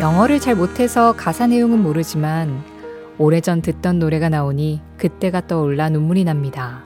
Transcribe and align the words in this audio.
영어를 0.00 0.38
잘 0.38 0.54
못해서 0.54 1.12
가사 1.12 1.48
내용은 1.48 1.82
모르지만 1.82 2.62
오래전 3.18 3.62
듣던 3.62 3.98
노래가 3.98 4.28
나오니 4.28 4.80
그때가 4.96 5.48
떠올라 5.48 5.88
눈물이 5.88 6.22
납니다. 6.22 6.84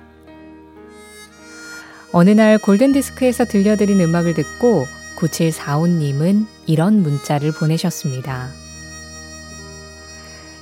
어느 2.11 2.31
날 2.31 2.57
골든디스크에서 2.57 3.45
들려드린 3.45 4.01
음악을 4.01 4.33
듣고 4.33 4.87
9745님은 5.19 6.47
이런 6.67 7.03
문자를 7.03 7.53
보내셨습니다. 7.53 8.49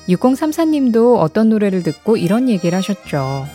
6034님도 0.09 1.19
어떤 1.19 1.51
노래를 1.51 1.85
듣고 1.85 2.17
이런 2.17 2.49
얘기를 2.49 2.77
하셨죠. 2.77 3.47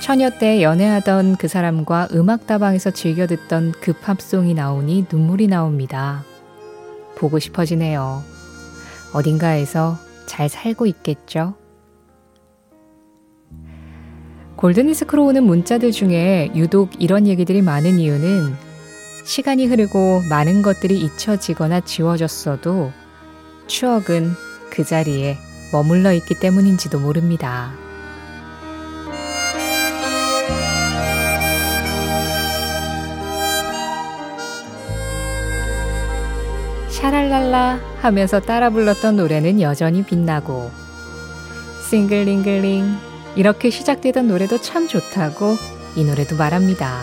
처녀 0.00 0.30
때 0.30 0.62
연애하던 0.62 1.36
그 1.36 1.48
사람과 1.48 2.08
음악다방에서 2.12 2.92
즐겨 2.92 3.26
듣던 3.26 3.72
그 3.80 3.92
팝송이 3.92 4.54
나오니 4.54 5.06
눈물이 5.12 5.48
나옵니다. 5.48 6.24
보고 7.16 7.38
싶어지네요. 7.38 8.22
어딘가에서 9.12 9.98
잘 10.26 10.48
살고 10.48 10.86
있겠죠? 10.86 11.54
골든디스크로 14.56 15.24
오는 15.24 15.42
문자들 15.44 15.90
중에 15.90 16.52
유독 16.54 16.90
이런 17.02 17.26
얘기들이 17.26 17.62
많은 17.62 17.98
이유는 17.98 18.54
시간이 19.24 19.66
흐르고 19.66 20.22
많은 20.30 20.62
것들이 20.62 21.00
잊혀지거나 21.00 21.80
지워졌어도 21.80 22.92
추억은 23.66 24.30
그 24.70 24.84
자리에 24.84 25.36
머물러 25.72 26.12
있기 26.12 26.38
때문인지도 26.38 27.00
모릅니다. 27.00 27.72
샤랄랄라 37.02 37.80
하면서 38.00 38.38
따라 38.38 38.70
불렀던 38.70 39.16
노래는 39.16 39.60
여전히 39.60 40.04
빛나고 40.04 40.70
싱글링글링 41.90 42.96
이렇게 43.34 43.70
시작되던 43.70 44.28
노래도 44.28 44.60
참 44.60 44.86
좋다고 44.86 45.56
이 45.96 46.04
노래도 46.04 46.36
말합니다. 46.36 47.02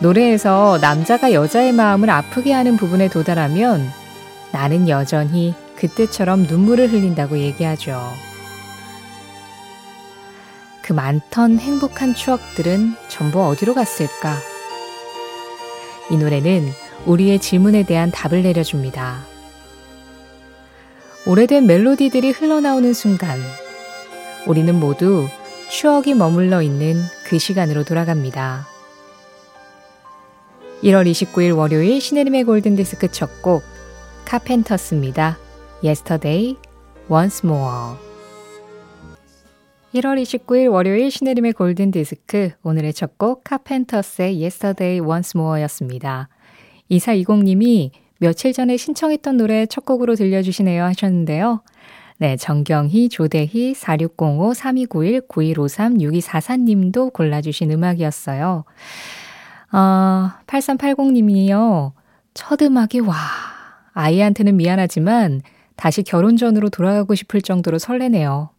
노래에서 0.00 0.80
남자가 0.80 1.32
여자의 1.32 1.72
마음을 1.72 2.10
아프게 2.10 2.52
하는 2.52 2.76
부분에 2.76 3.08
도달하면 3.08 3.88
나는 4.50 4.88
여전히 4.88 5.54
그때처럼 5.76 6.48
눈물을 6.48 6.90
흘린다고 6.90 7.38
얘기하죠. 7.38 8.02
그 10.82 10.92
많던 10.92 11.60
행복한 11.60 12.16
추억들은 12.16 12.96
전부 13.06 13.46
어디로 13.46 13.74
갔을까? 13.74 14.34
이 16.10 16.16
노래는 16.16 16.81
우리의 17.06 17.40
질문에 17.40 17.84
대한 17.84 18.10
답을 18.10 18.42
내려줍니다. 18.42 19.24
오래된 21.26 21.66
멜로디들이 21.66 22.30
흘러나오는 22.30 22.92
순간, 22.92 23.38
우리는 24.46 24.74
모두 24.78 25.26
추억이 25.70 26.14
머물러 26.14 26.62
있는 26.62 26.96
그 27.24 27.38
시간으로 27.38 27.84
돌아갑니다. 27.84 28.66
1월 30.82 31.08
29일 31.08 31.56
월요일 31.56 32.00
신혜림의 32.00 32.44
골든디스크 32.44 33.12
첫 33.12 33.40
곡, 33.40 33.62
카펜터스입니다. 34.24 35.38
Yesterday, 35.84 36.56
Once 37.08 37.48
More. 37.48 37.96
1월 39.94 40.20
29일 40.22 40.72
월요일 40.72 41.10
신혜림의 41.10 41.52
골든디스크, 41.52 42.50
오늘의 42.62 42.94
첫 42.94 43.16
곡, 43.18 43.44
카펜터스의 43.44 44.40
Yesterday, 44.40 45.00
Once 45.00 45.38
More 45.38 45.62
였습니다. 45.62 46.28
2420님이 46.92 47.90
며칠 48.18 48.52
전에 48.52 48.76
신청했던 48.76 49.36
노래 49.36 49.66
첫 49.66 49.84
곡으로 49.84 50.14
들려주시네요 50.14 50.84
하셨는데요. 50.84 51.62
네, 52.18 52.36
정경희, 52.36 53.08
조대희, 53.08 53.74
4605, 53.74 54.54
3291, 54.54 55.22
9153, 55.26 55.98
6244님도 55.98 57.12
골라주신 57.12 57.72
음악이었어요. 57.72 58.64
어, 59.72 60.30
8380님이요. 60.46 61.92
첫 62.34 62.62
음악이 62.62 63.00
와. 63.00 63.16
아이한테는 63.94 64.56
미안하지만 64.56 65.42
다시 65.74 66.02
결혼 66.02 66.36
전으로 66.36 66.70
돌아가고 66.70 67.16
싶을 67.16 67.42
정도로 67.42 67.78
설레네요. 67.78 68.50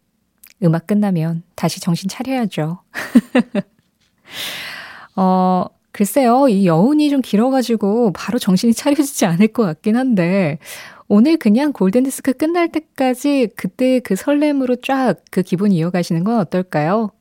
음악 0.64 0.88
끝나면 0.88 1.44
다시 1.56 1.80
정신 1.80 2.10
차려야죠. 2.10 2.82
어, 5.16 5.66
글쎄요, 5.94 6.48
이 6.50 6.66
여운이 6.68 7.10
좀 7.12 7.22
길어가지고 7.22 8.14
바로 8.14 8.40
정신이 8.40 8.74
차려지지 8.76 9.26
않을 9.26 9.48
것 9.50 9.64
같긴 9.64 9.96
한데, 9.96 10.58
오늘 11.08 11.38
그냥 11.38 11.72
골든디스크 11.74 12.34
끝날 12.34 12.70
때까지 12.72 13.50
그때 13.56 14.00
그 14.00 14.16
설렘으로 14.16 14.78
쫙 14.78 15.16
그 15.32 15.44
기분 15.44 15.72
이어가시는 15.72 16.24
건 16.24 16.40
어떨까요? 16.40 17.12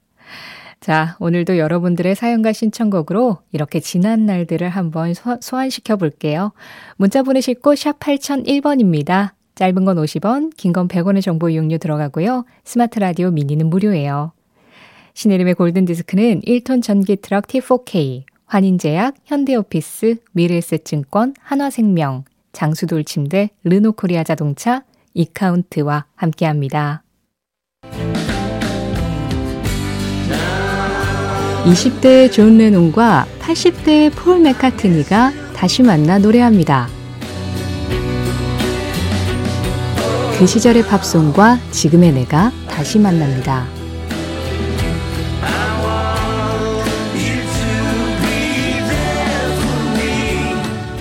자, 0.81 1.17
오늘도 1.21 1.59
여러분들의 1.59 2.15
사연과 2.17 2.53
신청곡으로 2.53 3.39
이렇게 3.53 3.79
지난 3.81 4.27
날들을 4.27 4.69
한번 4.69 5.15
소, 5.15 5.37
소환시켜 5.41 5.97
볼게요. 5.97 6.53
문자 6.97 7.23
보내실 7.23 7.57
곳 7.61 7.79
샵 7.79 8.01
8001번입니다. 8.01 9.33
짧은 9.55 9.85
건 9.85 9.97
50원, 9.99 10.57
긴 10.57 10.73
건 10.73 10.89
100원의 10.89 11.23
정보 11.23 11.51
이용료 11.51 11.79
들어가고요. 11.79 12.47
스마트 12.65 12.99
라디오 12.99 13.31
미니는 13.31 13.69
무료예요. 13.69 14.33
신혜림의 15.15 15.55
골든디스크는 15.55 16.41
1톤 16.41 16.83
전기 16.83 17.17
트럭 17.17 17.47
T4K, 17.47 18.25
환인제약, 18.53 19.15
현대오피스, 19.25 20.17
미래에셋증권, 20.33 21.33
한화생명, 21.41 22.25
장수돌침대, 22.53 23.49
르노코리아 23.65 24.25
자동차, 24.25 24.83
이카운트와 25.15 26.05
함께합니다. 26.15 27.03
20대의 31.65 32.31
존 32.31 32.59
레논과 32.59 33.27
80대의 33.41 34.13
폴 34.15 34.41
맥카트니가 34.41 35.33
다시 35.57 35.83
만나 35.83 36.19
노래합니다. 36.19 36.89
그 40.39 40.47
시절의 40.47 40.83
팝송과 40.83 41.59
지금의 41.71 42.13
내가 42.13 42.53
다시 42.69 42.99
만납니다. 42.99 43.82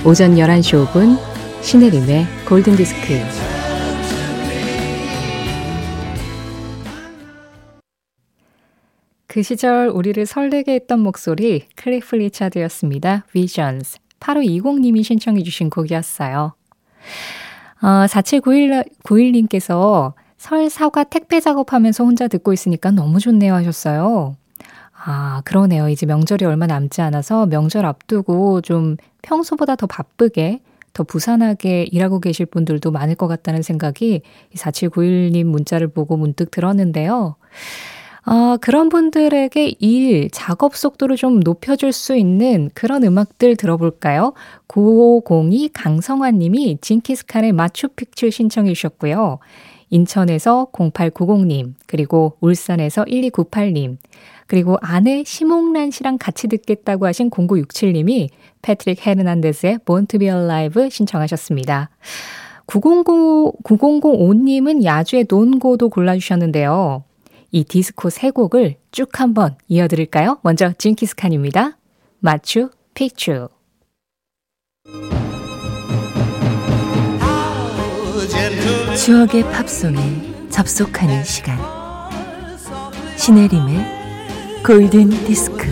오전 0.03 0.33
11시 0.33 0.87
5분 0.87 1.15
신혜림의 1.61 2.25
골든디스크 2.49 3.19
그 9.27 9.43
시절 9.43 9.89
우리를 9.89 10.25
설레게 10.25 10.73
했던 10.73 11.01
목소리 11.01 11.67
클리프 11.75 12.15
리차드였습니다. 12.15 13.25
Visions. 13.31 13.99
8520님이 14.19 15.03
신청해 15.03 15.43
주신 15.43 15.69
곡이었어요. 15.69 16.55
어, 17.83 17.85
4791님께서 17.85 20.13
설 20.35 20.71
사과 20.71 21.03
택배 21.03 21.39
작업하면서 21.39 22.03
혼자 22.03 22.27
듣고 22.27 22.53
있으니까 22.53 22.89
너무 22.89 23.19
좋네요 23.19 23.53
하셨어요. 23.53 24.35
아, 25.03 25.41
그러네요. 25.45 25.89
이제 25.89 26.05
명절이 26.05 26.45
얼마 26.45 26.67
남지 26.67 27.01
않아서 27.01 27.47
명절 27.47 27.85
앞두고 27.85 28.61
좀 28.61 28.97
평소보다 29.21 29.75
더 29.75 29.87
바쁘게, 29.87 30.61
더 30.93 31.03
부산하게 31.03 31.87
일하고 31.91 32.19
계실 32.19 32.45
분들도 32.45 32.91
많을 32.91 33.15
것 33.15 33.27
같다는 33.27 33.61
생각이 33.61 34.21
4791님 34.55 35.45
문자를 35.45 35.87
보고 35.87 36.17
문득 36.17 36.51
들었는데요. 36.51 37.35
어, 38.23 38.57
그런 38.61 38.89
분들에게 38.89 39.75
일, 39.79 40.29
작업 40.31 40.75
속도를 40.75 41.15
좀 41.15 41.39
높여줄 41.39 41.91
수 41.91 42.15
있는 42.15 42.69
그런 42.75 43.03
음악들 43.03 43.55
들어볼까요? 43.55 44.33
9502 44.67 45.69
강성환 45.73 46.37
님이 46.37 46.77
징키스칸의 46.81 47.51
마추픽추 47.53 48.29
신청해 48.29 48.73
주셨고요. 48.73 49.39
인천에서 49.89 50.67
0890님, 50.71 51.73
그리고 51.87 52.37
울산에서 52.39 53.03
1298님, 53.05 53.97
그리고 54.51 54.77
아내 54.81 55.23
심옥란 55.25 55.91
씨랑 55.91 56.17
같이 56.17 56.49
듣겠다고 56.49 57.05
하신 57.05 57.29
0967님이 57.29 58.27
패트릭 58.61 59.07
헤르난데스의 59.07 59.79
Born 59.85 60.07
to 60.07 60.19
be 60.19 60.27
Alive 60.27 60.89
신청하셨습니다. 60.89 61.89
900, 62.65 63.05
9005님은 63.63 64.83
야주의 64.83 65.25
논고도 65.29 65.87
골라주셨는데요. 65.87 67.05
이 67.51 67.63
디스코 67.63 68.09
세 68.09 68.29
곡을 68.29 68.75
쭉 68.91 69.21
한번 69.21 69.55
이어드릴까요? 69.69 70.39
먼저 70.41 70.73
징키스칸입니다. 70.77 71.77
마추 72.19 72.71
픽추 72.93 73.47
추억의 78.97 79.43
팝송에 79.43 80.49
접속하는 80.49 81.23
시간 81.23 81.57
신혜림의 83.15 84.00
골든 84.65 85.09
디스크. 85.25 85.65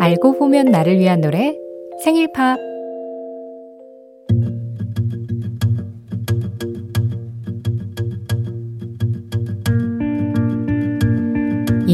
알고 0.00 0.32
보면 0.38 0.66
나를 0.66 0.98
위한 0.98 1.20
노래 1.20 1.56
생일팝. 2.02 2.73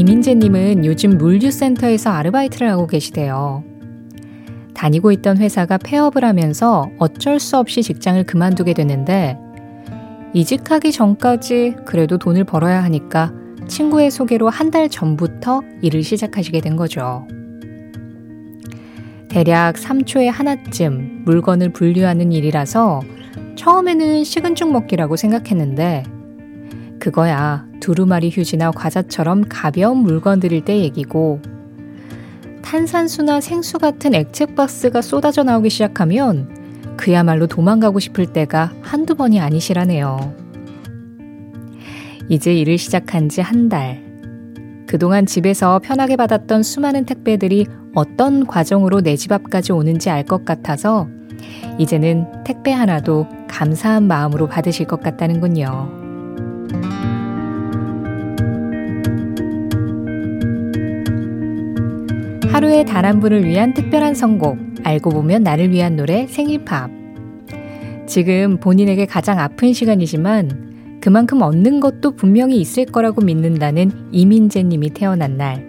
이민재님은 0.05 0.83
요즘 0.83 1.19
물류센터에서 1.19 2.09
아르바이트를 2.09 2.71
하고 2.71 2.87
계시대요. 2.87 3.63
다니고 4.73 5.11
있던 5.11 5.37
회사가 5.37 5.77
폐업을 5.77 6.25
하면서 6.25 6.89
어쩔 6.97 7.39
수 7.39 7.55
없이 7.57 7.83
직장을 7.83 8.23
그만두게 8.23 8.73
됐는데 8.73 9.37
이직하기 10.33 10.91
전까지 10.91 11.75
그래도 11.85 12.17
돈을 12.17 12.45
벌어야 12.45 12.83
하니까 12.83 13.31
친구의 13.67 14.09
소개로 14.09 14.49
한 14.49 14.71
달 14.71 14.89
전부터 14.89 15.61
일을 15.83 16.01
시작하시게 16.01 16.61
된 16.61 16.77
거죠. 16.77 17.27
대략 19.29 19.75
3초에 19.75 20.31
하나쯤 20.31 21.25
물건을 21.25 21.69
분류하는 21.73 22.31
일이라서 22.31 23.01
처음에는 23.55 24.23
식은 24.23 24.55
죽 24.55 24.71
먹기라고 24.71 25.15
생각했는데 25.15 26.03
그거야 26.99 27.69
두루마리 27.81 28.29
휴지나 28.31 28.71
과자처럼 28.71 29.43
가벼운 29.49 29.97
물건들일 29.97 30.63
때 30.63 30.79
얘기고 30.79 31.41
탄산수나 32.63 33.41
생수 33.41 33.79
같은 33.79 34.15
액체 34.15 34.45
박스가 34.45 35.01
쏟아져 35.01 35.43
나오기 35.43 35.69
시작하면 35.69 36.95
그야말로 36.95 37.47
도망가고 37.47 37.99
싶을 37.99 38.27
때가 38.27 38.71
한두 38.81 39.15
번이 39.15 39.41
아니시라네요. 39.41 40.35
이제 42.29 42.53
일을 42.53 42.77
시작한 42.77 43.27
지 43.27 43.41
한 43.41 43.67
달. 43.67 44.01
그동안 44.87 45.25
집에서 45.25 45.79
편하게 45.79 46.15
받았던 46.15 46.63
수많은 46.63 47.05
택배들이 47.05 47.65
어떤 47.95 48.45
과정으로 48.45 49.01
내 49.01 49.15
집 49.15 49.31
앞까지 49.31 49.71
오는지 49.71 50.09
알 50.09 50.23
것 50.23 50.45
같아서 50.45 51.07
이제는 51.77 52.43
택배 52.45 52.71
하나도 52.71 53.27
감사한 53.49 54.07
마음으로 54.07 54.47
받으실 54.47 54.85
것 54.85 55.01
같다는군요. 55.01 56.00
하루의 62.51 62.85
단한 62.85 63.21
분을 63.21 63.45
위한 63.45 63.73
특별한 63.73 64.13
선곡, 64.13 64.57
알고 64.83 65.11
보면 65.11 65.41
나를 65.41 65.71
위한 65.71 65.95
노래 65.95 66.27
생일팝. 66.27 66.91
지금 68.07 68.57
본인에게 68.59 69.05
가장 69.05 69.39
아픈 69.39 69.71
시간이지만 69.71 70.99
그만큼 70.99 71.41
얻는 71.41 71.79
것도 71.79 72.11
분명히 72.17 72.59
있을 72.59 72.85
거라고 72.85 73.21
믿는다는 73.21 73.91
이민재 74.11 74.63
님이 74.63 74.89
태어난 74.89 75.37
날. 75.37 75.65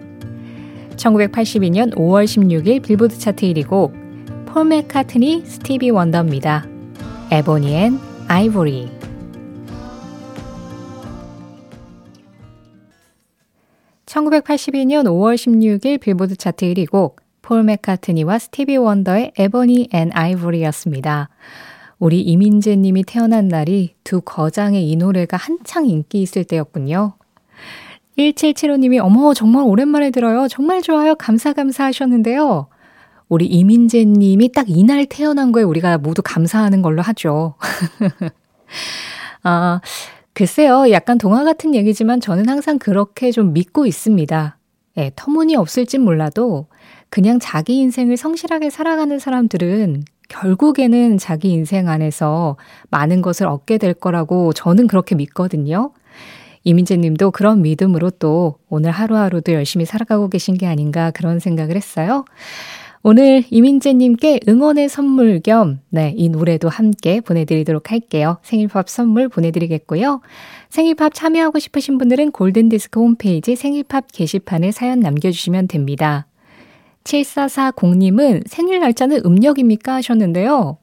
1982년 0.97 1.95
5월 1.95 2.25
16일 2.25 2.83
빌보드 2.83 3.17
차트 3.17 3.45
1위 3.45 3.65
곡, 3.65 3.93
폴 4.45 4.65
맥카트니 4.65 5.43
스티비 5.45 5.89
원더입니다. 5.89 6.65
Ebony 7.31 7.73
and 7.75 7.97
Ivory. 8.27 9.02
1982년 14.13 15.05
5월 15.05 15.33
16일 15.35 15.99
빌보드 15.99 16.35
차트 16.35 16.65
1위 16.67 16.87
곡, 16.87 17.19
폴 17.41 17.63
맥카트니와 17.63 18.37
스티비 18.37 18.77
원더의 18.77 19.33
Ebony 19.37 19.89
and 19.91 20.11
Ivory였습니다. 20.13 21.29
우리 21.97 22.21
이민재 22.21 22.75
님이 22.75 23.03
태어난 23.03 23.47
날이 23.47 23.95
두 24.03 24.21
거장의 24.21 24.87
이 24.87 24.95
노래가 24.97 25.37
한창 25.37 25.87
인기 25.87 26.21
있을 26.21 26.43
때였군요. 26.43 27.13
1775님이 28.17 29.03
어머 29.03 29.33
정말 29.33 29.63
오랜만에 29.63 30.11
들어요. 30.11 30.47
정말 30.47 30.83
좋아요. 30.83 31.15
감사 31.15 31.53
감사 31.53 31.85
하셨는데요. 31.85 32.67
우리 33.29 33.47
이민재 33.47 34.05
님이 34.05 34.51
딱 34.51 34.69
이날 34.69 35.07
태어난 35.07 35.51
거에 35.51 35.63
우리가 35.63 35.97
모두 35.97 36.21
감사하는 36.23 36.83
걸로 36.83 37.01
하죠. 37.01 37.55
아, 39.41 39.81
글쎄요, 40.33 40.89
약간 40.89 41.19
동화 41.19 41.43
같은 41.43 41.75
얘기지만 41.75 42.19
저는 42.19 42.49
항상 42.49 42.79
그렇게 42.79 43.31
좀 43.31 43.53
믿고 43.53 43.85
있습니다. 43.85 44.57
예, 44.97 45.11
터무니 45.15 45.55
없을진 45.55 46.01
몰라도 46.01 46.67
그냥 47.09 47.39
자기 47.39 47.77
인생을 47.77 48.17
성실하게 48.17 48.71
살아가는 48.71 49.19
사람들은 49.19 50.03
결국에는 50.29 51.17
자기 51.19 51.51
인생 51.51 51.87
안에서 51.87 52.57
많은 52.89 53.21
것을 53.21 53.45
얻게 53.45 53.77
될 53.77 53.93
거라고 53.93 54.53
저는 54.53 54.87
그렇게 54.87 55.13
믿거든요. 55.13 55.91
이민재 56.63 56.97
님도 56.97 57.31
그런 57.31 57.61
믿음으로 57.61 58.09
또 58.11 58.57
오늘 58.69 58.89
하루하루도 58.89 59.53
열심히 59.53 59.85
살아가고 59.85 60.29
계신 60.29 60.57
게 60.57 60.65
아닌가 60.65 61.11
그런 61.11 61.39
생각을 61.39 61.75
했어요. 61.75 62.25
오늘 63.05 63.43
이민재님께 63.49 64.39
응원의 64.47 64.87
선물 64.87 65.41
겸, 65.41 65.81
네, 65.89 66.13
이 66.15 66.29
노래도 66.29 66.69
함께 66.69 67.19
보내드리도록 67.19 67.91
할게요. 67.91 68.37
생일팝 68.43 68.87
선물 68.87 69.27
보내드리겠고요. 69.27 70.21
생일팝 70.69 71.13
참여하고 71.13 71.59
싶으신 71.59 71.97
분들은 71.97 72.31
골든디스크 72.31 73.01
홈페이지 73.01 73.57
생일팝 73.57 74.05
게시판에 74.09 74.71
사연 74.71 75.01
남겨주시면 75.01 75.67
됩니다. 75.67 76.27
7440님은 77.03 78.43
생일 78.47 78.79
날짜는 78.79 79.23
음력입니까? 79.25 79.95
하셨는데요. 79.95 80.77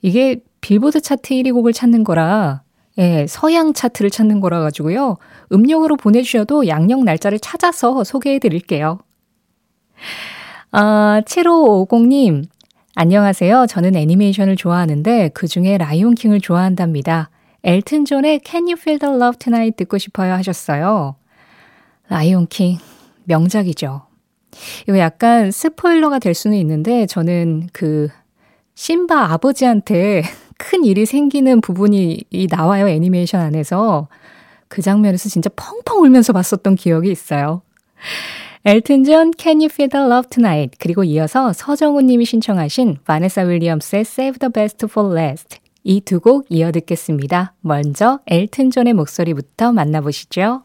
이게 0.00 0.40
빌보드 0.62 1.02
차트 1.02 1.34
1위 1.34 1.52
곡을 1.52 1.74
찾는 1.74 2.02
거라, 2.02 2.62
예, 2.96 3.26
서양 3.28 3.74
차트를 3.74 4.08
찾는 4.08 4.40
거라 4.40 4.60
가지고요. 4.60 5.18
음력으로 5.52 5.96
보내주셔도 5.96 6.66
양력 6.66 7.04
날짜를 7.04 7.38
찾아서 7.40 8.04
소개해 8.04 8.38
드릴게요. 8.38 9.00
아, 10.74 11.20
7550님, 11.26 12.46
안녕하세요. 12.94 13.66
저는 13.68 13.94
애니메이션을 13.94 14.56
좋아하는데 14.56 15.28
그 15.34 15.46
중에 15.46 15.76
라이온킹을 15.76 16.40
좋아한답니다. 16.40 17.28
엘튼 17.62 18.06
존의 18.06 18.40
Can 18.42 18.64
You 18.64 18.76
Feel 18.78 18.98
the 18.98 19.14
Love 19.14 19.38
Tonight 19.38 19.76
듣고 19.76 19.98
싶어요 19.98 20.32
하셨어요. 20.32 21.16
라이온킹, 22.08 22.78
명작이죠. 23.24 24.06
이거 24.88 24.98
약간 24.98 25.50
스포일러가 25.50 26.18
될 26.18 26.32
수는 26.32 26.56
있는데 26.56 27.04
저는 27.04 27.68
그 27.74 28.08
심바 28.74 29.30
아버지한테 29.30 30.22
큰 30.56 30.86
일이 30.86 31.04
생기는 31.04 31.60
부분이 31.60 32.24
나와요. 32.48 32.88
애니메이션 32.88 33.42
안에서. 33.42 34.08
그 34.68 34.80
장면에서 34.80 35.28
진짜 35.28 35.50
펑펑 35.54 36.02
울면서 36.02 36.32
봤었던 36.32 36.76
기억이 36.76 37.10
있어요. 37.10 37.60
엘튼 38.64 39.02
존 39.02 39.32
Can 39.36 39.56
You 39.58 39.66
Feel 39.66 39.90
the 39.90 40.06
Love 40.06 40.30
Tonight 40.30 40.78
그리고 40.78 41.02
이어서 41.02 41.52
서정훈 41.52 42.06
님이 42.06 42.24
신청하신 42.24 42.98
바네사 43.04 43.42
윌리엄스의 43.42 44.02
Save 44.02 44.38
the 44.38 44.52
Best 44.52 44.86
for 44.88 45.12
Last 45.18 45.58
이 45.84 46.00
두 46.00 46.20
곡 46.20 46.46
이어 46.48 46.70
듣겠습니다. 46.70 47.54
먼저 47.60 48.20
엘튼 48.26 48.70
존의 48.70 48.92
목소리부터 48.94 49.72
만나보시죠. 49.72 50.62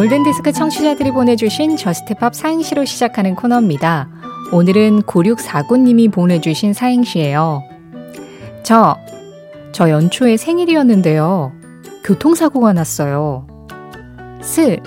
골든디스크 0.00 0.52
청취자들이 0.52 1.10
보내주신 1.10 1.76
저스트팝 1.76 2.34
사행시로 2.34 2.86
시작하는 2.86 3.34
코너입니다. 3.34 4.08
오늘은 4.50 5.02
9649님이 5.02 6.10
보내주신 6.10 6.72
사행시예요. 6.72 7.62
저, 8.62 8.96
저 9.72 9.90
연초에 9.90 10.38
생일이었는데요. 10.38 11.52
교통사고가 12.02 12.72
났어요. 12.72 13.46
스, 14.40 14.78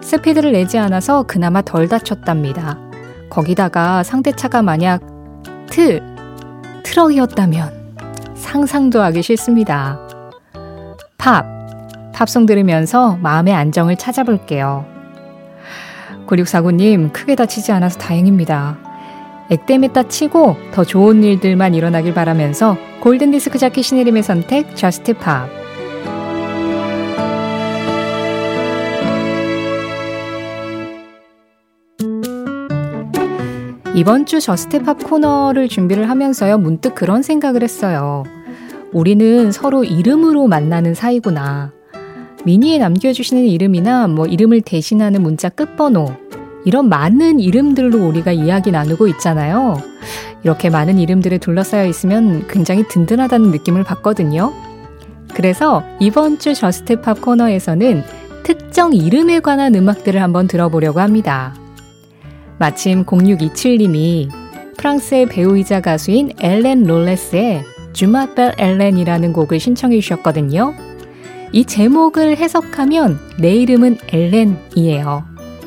스피드를 0.00 0.52
내지 0.52 0.78
않아서 0.78 1.24
그나마 1.24 1.60
덜 1.60 1.88
다쳤답니다. 1.88 2.78
거기다가 3.30 4.04
상대차가 4.04 4.62
만약 4.62 5.02
트, 5.66 6.00
트럭이었다면 6.84 7.96
상상도 8.36 9.02
하기 9.02 9.20
싫습니다. 9.20 9.98
팝, 11.18 11.57
팝송 12.18 12.46
들으면서 12.46 13.16
마음의 13.22 13.54
안정을 13.54 13.94
찾아볼게요. 13.94 14.84
9649님, 16.26 17.12
크게 17.12 17.36
다치지 17.36 17.70
않아서 17.70 17.96
다행입니다. 18.00 18.76
액땜했다 19.50 20.08
치고 20.08 20.56
더 20.72 20.82
좋은 20.82 21.22
일들만 21.22 21.74
일어나길 21.74 22.14
바라면서 22.14 22.76
골든디스크 23.02 23.58
자키 23.58 23.84
신혜림의 23.84 24.24
선택, 24.24 24.74
저스트 24.74 25.14
팝. 25.14 25.48
이번 33.94 34.26
주 34.26 34.40
저스트팝 34.40 35.04
코너를 35.04 35.68
준비를 35.68 36.10
하면서요, 36.10 36.58
문득 36.58 36.96
그런 36.96 37.22
생각을 37.22 37.62
했어요. 37.62 38.24
우리는 38.92 39.52
서로 39.52 39.84
이름으로 39.84 40.48
만나는 40.48 40.94
사이구나. 40.94 41.77
미니에 42.48 42.78
남겨주시는 42.78 43.44
이름이나 43.44 44.08
뭐 44.08 44.24
이름을 44.24 44.62
대신하는 44.62 45.22
문자 45.22 45.50
끝번호, 45.50 46.16
이런 46.64 46.88
많은 46.88 47.40
이름들로 47.40 48.08
우리가 48.08 48.32
이야기 48.32 48.70
나누고 48.70 49.06
있잖아요. 49.08 49.76
이렇게 50.42 50.70
많은 50.70 50.98
이름들에 50.98 51.36
둘러싸여 51.36 51.86
있으면 51.86 52.46
굉장히 52.48 52.88
든든하다는 52.88 53.50
느낌을 53.50 53.84
받거든요. 53.84 54.54
그래서 55.34 55.84
이번 56.00 56.38
주 56.38 56.54
저스트팝 56.54 57.20
코너에서는 57.20 58.02
특정 58.44 58.94
이름에 58.94 59.40
관한 59.40 59.74
음악들을 59.74 60.22
한번 60.22 60.48
들어보려고 60.48 61.00
합니다. 61.00 61.54
마침 62.58 63.04
0627님이 63.04 64.30
프랑스의 64.78 65.26
배우이자 65.26 65.82
가수인 65.82 66.32
엘렌 66.40 66.84
롤레스의 66.84 67.62
주마벨 67.92 68.54
엘렌이라는 68.56 69.34
곡을 69.34 69.60
신청해 69.60 70.00
주셨거든요. 70.00 70.88
이 71.52 71.64
제목을 71.64 72.36
해석하면 72.36 73.18
내 73.38 73.54
이름은 73.54 73.98
엘렌이에요. 74.08 75.24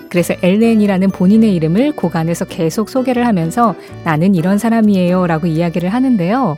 그래서 0.09 0.35
엘렌이라는 0.41 1.09
본인의 1.09 1.55
이름을 1.55 1.93
곡 1.93 2.17
안에서 2.17 2.45
계속 2.45 2.89
소개를 2.89 3.25
하면서 3.25 3.75
나는 4.03 4.35
이런 4.35 4.57
사람이에요 4.57 5.25
라고 5.25 5.47
이야기를 5.47 5.89
하는데요. 5.89 6.57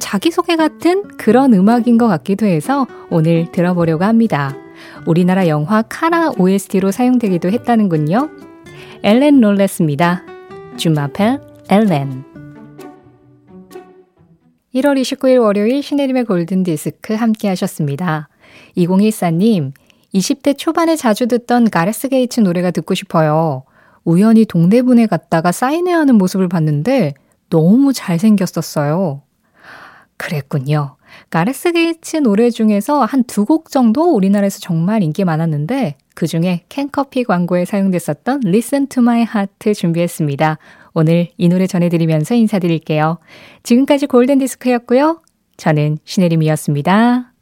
자기소개 0.00 0.56
같은 0.56 1.04
그런 1.16 1.54
음악인 1.54 1.96
것 1.96 2.08
같기도 2.08 2.44
해서 2.46 2.86
오늘 3.08 3.52
들어보려고 3.52 4.04
합니다. 4.04 4.56
우리나라 5.06 5.46
영화 5.46 5.82
카라 5.82 6.32
OST로 6.38 6.90
사용되기도 6.90 7.50
했다는군요. 7.50 8.30
엘렌 9.04 9.40
롤레스입니다. 9.40 10.24
Je 10.76 10.88
m'appelle 10.88 11.40
Hélène 11.70 12.24
1월 14.74 15.00
29일 15.00 15.40
월요일 15.40 15.82
신혜림의 15.82 16.24
골든디스크 16.24 17.14
함께 17.14 17.48
하셨습니다. 17.48 18.28
2014님, 18.76 19.72
20대 20.14 20.56
초반에 20.56 20.96
자주 20.96 21.26
듣던 21.26 21.70
가레스 21.70 22.08
게이츠 22.08 22.40
노래가 22.40 22.70
듣고 22.70 22.94
싶어요. 22.94 23.64
우연히 24.04 24.44
동대문에 24.46 25.06
갔다가 25.06 25.52
사인회하는 25.52 26.16
모습을 26.16 26.48
봤는데 26.48 27.14
너무 27.50 27.92
잘생겼었어요. 27.92 29.22
그랬군요. 30.16 30.96
가레스 31.30 31.72
게이츠 31.72 32.18
노래 32.18 32.50
중에서 32.50 33.04
한 33.04 33.22
두 33.24 33.44
곡 33.44 33.70
정도 33.70 34.14
우리나라에서 34.14 34.58
정말 34.60 35.02
인기 35.02 35.24
많았는데 35.24 35.96
그 36.14 36.26
중에 36.26 36.64
캔커피 36.68 37.24
광고에 37.24 37.64
사용됐었던 37.64 38.40
Listen 38.46 38.88
to 38.88 39.02
My 39.02 39.20
Heart 39.20 39.74
준비했습니다. 39.74 40.58
오늘 40.94 41.28
이 41.36 41.48
노래 41.48 41.66
전해드리면서 41.66 42.34
인사드릴게요. 42.34 43.18
지금까지 43.62 44.06
골든디스크였고요. 44.06 45.22
저는 45.56 45.98
신혜림이었습니다. 46.04 47.37